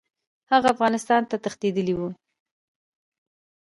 هغه 0.51 0.67
افغانستان 0.73 1.21
ته 1.29 1.35
تښتېدلی 1.43 1.93
وو. 1.97 2.09